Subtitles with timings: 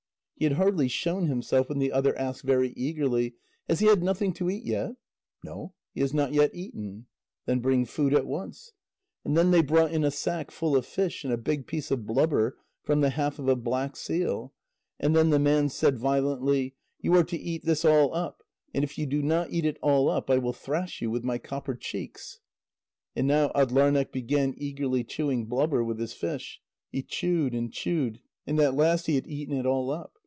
[0.35, 3.35] He had hardly shown himself, when the other asked very eagerly:
[3.69, 4.95] "Has he had nothing to eat yet?"
[5.45, 7.05] "No, he has not yet eaten."
[7.45, 8.71] "Then bring food at once."
[9.23, 12.07] And then they brought in a sack full of fish, and a big piece of
[12.07, 14.51] blubber from the half of a black seal.
[14.99, 18.41] And then the man said violently: "You are to eat this all up,
[18.73, 21.37] and if you do not eat it all up, I will thrash you with my
[21.37, 22.39] copper cheeks!"
[23.15, 26.59] And now Atdlarneq began eagerly chewing blubber with his fish;
[26.91, 30.13] he chewed and chewed, and at last he had eaten it all up.